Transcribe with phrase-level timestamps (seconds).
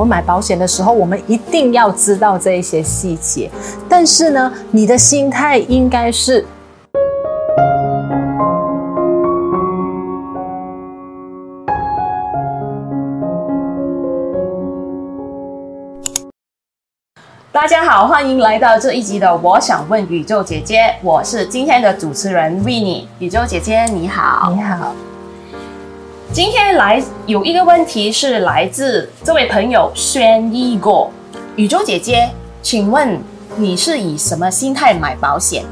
[0.00, 3.50] 我买保险的时候，我们一定要知道这一些细节。
[3.86, 6.42] 但是呢，你的心态应该是。
[17.52, 23.04] 大家好，欢迎来到这一集的《我想问宇宙姐姐》，我是今天的主持人 Winnie。
[23.18, 24.94] 宇宙姐姐你好，你好。
[26.32, 31.10] 今天来有一个问题是来自这位朋友轩一果。
[31.56, 32.30] 宇宙姐姐，
[32.62, 33.20] 请问
[33.56, 35.64] 你是以什么心态买保险？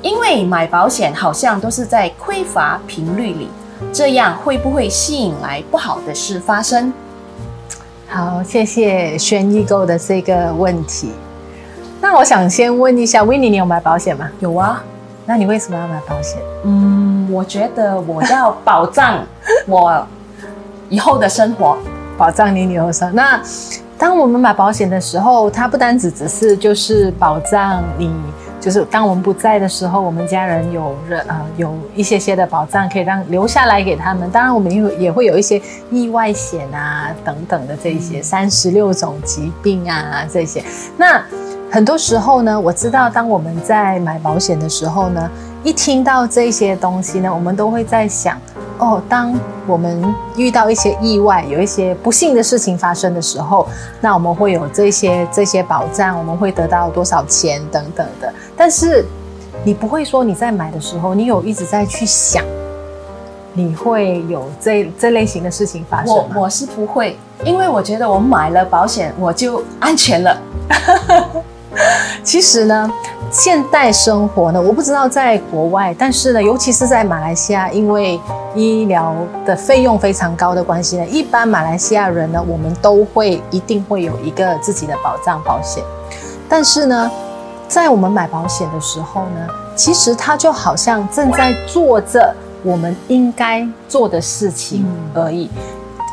[0.00, 3.48] 因为买保险好像都是在匮乏频率里，
[3.92, 6.90] 这样会不会吸引来不好的事发生？
[8.08, 11.10] 好，谢谢轩易购的这个问题。
[12.00, 14.30] 那我想先问一下，Winnie，你有买保险吗？
[14.40, 14.82] 有啊。
[15.26, 16.38] 那你为什么要买保险？
[16.64, 19.24] 嗯，我觉得我要保障
[19.66, 20.06] 我
[20.88, 21.76] 以后的生活，
[22.16, 23.14] 保障你以后生。
[23.14, 23.40] 那
[23.96, 28.14] 当我们买保险的时候，它不单只只是就是保障你，
[28.60, 34.30] 就是当我们不在的时候，我们家人有人呃有一些些的保障可以让留下来给他们。
[34.30, 40.62] 当然，我们也也会有一些意外险啊等等的这些三十六种疾病啊这些。
[40.96, 41.20] 那
[41.70, 45.28] 很多时候呢，我知道当我们在买保险的时候呢，
[45.68, 48.40] 一听到这些东西呢，我们都会在想，
[48.78, 50.02] 哦，当我们
[50.34, 53.68] 遇到一些意外，有一些不幸的事情发生的时候，
[54.00, 58.32] 那我们会有这些这些保障，我们会得到多少钱等等的。
[58.56, 59.04] 但是
[59.62, 62.42] 你不会说你在买的时候，你有一直在去想，
[63.52, 66.34] 你会有这这类型的事情发生吗？
[66.34, 70.34] 我我是不会，因为我觉得我买了保险，我就安全了。
[72.24, 72.90] 其实呢，
[73.30, 78.18] 现代生活呢，我不知道在国外，但是呢，尤其是在马来西亚，因为
[78.54, 85.84] 医疗的费用非常高的关系呢，一般马来西亚人呢，我们都会一定会有一个自己的保障保险。
[86.48, 87.10] 但是呢，
[87.68, 95.50] 在我们买保险的时候呢，其实它就好像正在做着我们应该做的事情而已。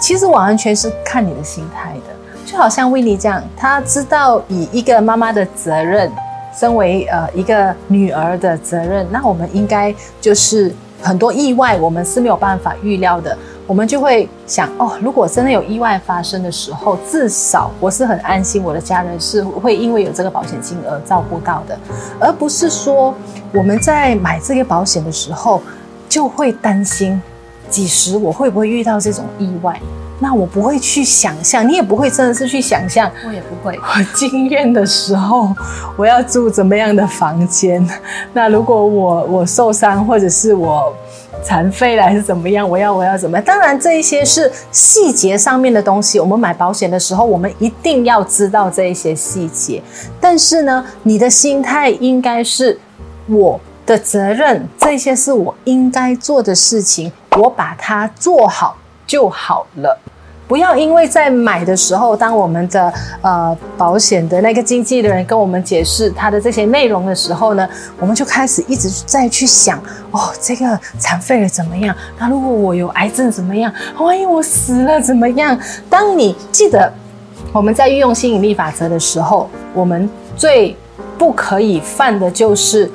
[0.00, 2.14] 其实完全是看你的心态的。
[2.44, 6.10] 就好像 Winnie 这样，他知道以一个妈妈的责任，
[6.52, 13.36] 身为呃一个女儿的责任，那我们应该就是很多意外，我们是没有办法预料的。
[13.64, 21.78] 我们就会想，哦，如果真的有意外发生的时候，至少我是很安心，我的家人是会因为有这个保险金而照顾到的，
[22.18, 23.14] 而不是说
[23.54, 25.62] 我们在买这个保险的时候
[26.08, 27.22] 就会担心，
[27.70, 29.80] 几时我会不会遇到这种意外。
[30.22, 33.76] 那我不会去想象，你也不会真的是去想象，我也不会。
[33.76, 35.52] 我进院的时候，
[35.96, 37.84] 我要住怎么样的房间？
[38.32, 40.94] 那如果我我受伤，或者是我
[41.42, 42.68] 残废了，还是怎么样？
[42.70, 43.44] 我要我要怎么样？
[43.44, 46.20] 当然，这一些是细节上面的东西。
[46.20, 49.82] 我们买保险的时候，我们一定要知道这一些细节。
[50.20, 52.78] 但是呢，你的心态应该是
[53.26, 59.98] 我的责任，这些是我应该做的事情，我把它做好就好了。
[60.52, 62.92] 不要因为在买的时候，当我们的
[63.22, 67.66] 呃保险的那个经纪的人跟我们解释他的这些内容的时候呢，
[67.98, 69.78] 我们就开始一直在去想，
[70.10, 71.96] 哦，这个残废了怎么样？
[72.18, 73.72] 那如果我有癌症怎么样？
[73.98, 75.58] 万一我死了怎么样？
[75.88, 76.92] 当你记得
[77.50, 80.76] 我们在运用吸引力法则的时候，我们最
[81.16, 82.90] 不可以犯的就是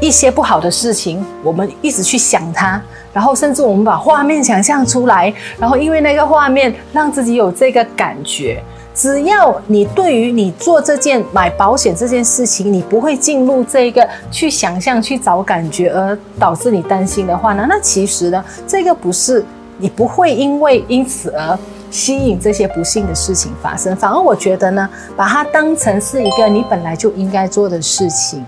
[0.00, 2.80] 一些不好的事情，我们一直去想它。
[3.12, 8.62] 然后甚至我们把画面想象出来，然后因为那个画面让自己有这个感觉。
[8.94, 19.44] 只要你对于你做这件买保险这件事情，你不会进入这个去想象去找感觉，而导致你担心的话呢，那其实呢，这个不是
[19.78, 21.58] 你不会因为因此而
[21.90, 23.96] 吸引这些不幸的事情发生。
[23.96, 28.44] 反而我觉得呢，把它当成是一个你本来就应该做的事情，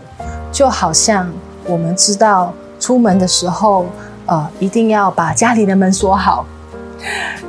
[0.53, 1.29] 就好像
[1.67, 3.87] 我们知道出门的时候。
[4.25, 6.47] 呃，一定要把家里的门锁好。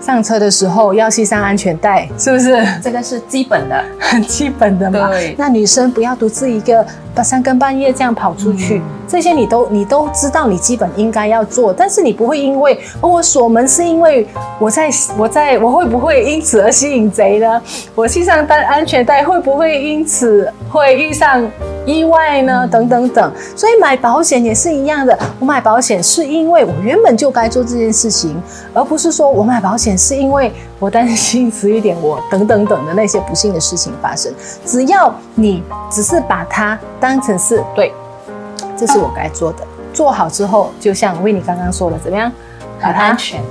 [0.01, 2.65] 上车的时候要系上安全带，是不是？
[2.81, 5.09] 这个是基本的，很 基本的嘛。
[5.09, 5.35] 对。
[5.37, 6.83] 那女生不要独自一个，
[7.13, 11.71] 把三更半夜这样跑出去，嗯、这些你都你都知道，你基本应该要做。
[11.71, 14.27] 但是你不会因为、哦、我锁门是因为
[14.57, 17.61] 我在我在我会不会因此而吸引贼呢？
[17.93, 21.47] 我系上安安全带会不会因此会遇上
[21.85, 22.67] 意外呢？
[22.67, 23.31] 等等等。
[23.55, 25.17] 所以买保险也是一样的。
[25.39, 28.41] 我买保险是因为我原本就该做这件事情，
[28.73, 29.97] 而不是说我买保险。
[29.97, 34.33] 是因为我担心迟一点我等等等的那些不幸的事情发生。
[34.65, 37.93] 只要你只是把它当成是对，
[38.75, 39.59] 这是我该做的，
[39.93, 42.31] 做好之后，就像 Winnie 刚刚说的，怎么样？
[42.81, 43.41] 把它安全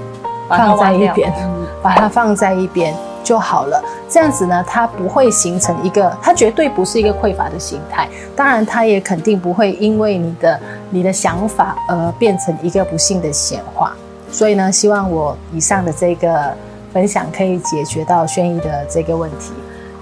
[0.48, 1.32] 放在一边，
[1.80, 2.94] 把它放在一边。
[3.22, 3.82] 就好了。
[4.08, 8.08] 这样子呢，它不会形成一个，它绝对不是一个匮乏的心态。
[8.36, 10.60] 当然，它也肯定不会因为你的
[10.90, 13.92] 你的想法而变成一个不幸的显化。
[14.30, 16.54] 所以呢，希望我以上的这个
[16.92, 19.52] 分享可以解决到轩怡的这个问题。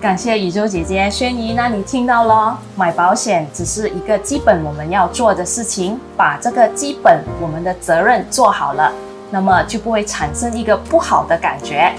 [0.00, 2.58] 感谢宇宙姐姐，轩怡，那你听到了？
[2.74, 8.90] 买保险只是一个基本我们要做的事情，把这个基本我们的责任做好了，
[9.30, 11.92] 那么就不会产生一个不好的感觉。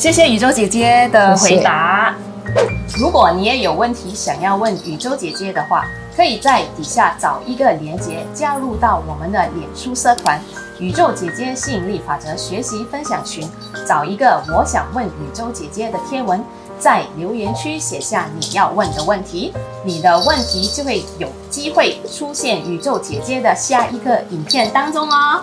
[0.00, 2.16] 谢谢宇宙姐姐的回答。
[2.46, 2.98] 谢谢。
[2.98, 5.86] 如果你也有问题想要问宇宙姐姐的话，
[6.16, 10.40] 可以在底下找一个链接，加入到我们的脸书社团
[10.80, 13.46] “宇宙姐姐吸引力法则学习分享群”，
[13.86, 16.42] 找一个我想问宇宙姐姐的贴文。
[16.78, 19.52] 在留言区写下你要问的问题，
[19.84, 25.42] 你的问题就会有机会出现宇宙姐姐的下一个影片当中哦。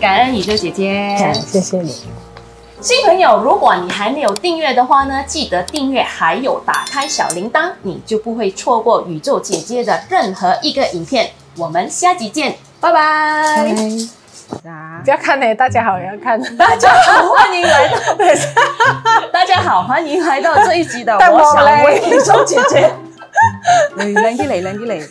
[0.00, 1.92] 感恩宇宙姐姐，感谢谢你。
[2.80, 11.30] 新朋友，如果你还没有订阅的话呢，记得订阅，还有打开小铃铛，你就不会错过宇宙姐姐的任何一个影片。
[11.58, 13.00] 我们下集见，拜拜。
[13.00, 13.62] 啊
[15.04, 16.40] 不要看呢，大家好，也 要看。
[16.56, 17.98] 大家好，欢迎来到。
[19.30, 21.14] 大家好，欢迎来到这一集的。
[21.30, 22.90] 我想问宇宙姐姐。
[23.96, 25.06] 来，靓啲嚟，靓啲嚟。